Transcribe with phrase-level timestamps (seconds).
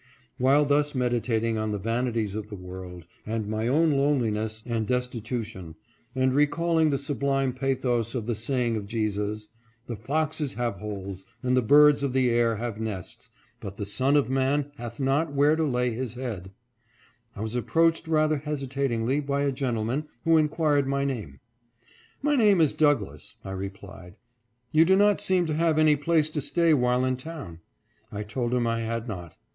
[0.39, 5.75] While thus meditating on the vanities of the world and my own loneliness and destitution,
[6.15, 9.49] and recalling the sublime pathos of the saying of Jesus,"
[9.85, 13.29] The foxes have holes, and the birds of the air have nests,
[13.59, 16.49] but the Son of Man hath not where to lay His head,"
[17.35, 21.41] I was approached rather hesitatingly by a gentleman, who inquired my name."
[22.23, 24.15] My name is Douglass," I replied."
[24.71, 27.59] You do not seem to have any place to stay while in town."
[28.11, 29.35] I told him I had not.